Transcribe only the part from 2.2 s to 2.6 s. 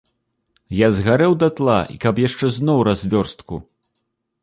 яшчэ